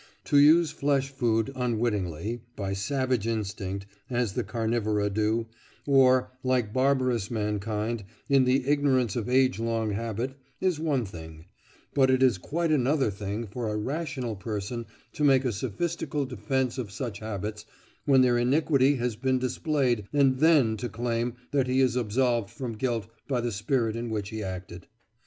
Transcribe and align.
To 0.23 0.39
use 0.39 0.71
flesh 0.71 1.09
food 1.11 1.53
unwittingly, 1.55 2.41
by 2.55 2.73
savage 2.73 3.27
instinct, 3.27 3.85
as 4.09 4.33
the 4.33 4.43
carnivora 4.43 5.11
do, 5.11 5.45
or, 5.85 6.31
like 6.43 6.73
barbarous 6.73 7.29
mankind, 7.29 8.03
in 8.27 8.45
the 8.45 8.65
ignorance 8.67 9.15
of 9.15 9.29
age 9.29 9.59
long 9.59 9.91
habit, 9.91 10.33
is 10.59 10.79
one 10.79 11.05
thing; 11.05 11.45
but 11.93 12.09
it 12.09 12.23
is 12.23 12.39
quite 12.39 12.71
another 12.71 13.11
thing 13.11 13.45
for 13.45 13.69
a 13.69 13.77
rational 13.77 14.35
person 14.35 14.87
to 15.13 15.23
make 15.23 15.45
a 15.45 15.51
sophistical 15.51 16.25
defence 16.25 16.79
of 16.79 16.89
such 16.89 17.19
habits 17.19 17.67
when 18.05 18.23
their 18.23 18.39
iniquity 18.39 18.95
has 18.95 19.15
been 19.15 19.37
displayed, 19.37 20.07
and 20.11 20.39
then 20.39 20.77
to 20.77 20.89
claim 20.89 21.35
that 21.51 21.67
he 21.67 21.79
is 21.79 21.95
absolved 21.95 22.49
from 22.49 22.73
guilt 22.73 23.05
by 23.27 23.39
the 23.39 23.51
spirit 23.51 23.95
in 23.95 24.09
which 24.09 24.29
he 24.29 24.41
acted. 24.41 24.87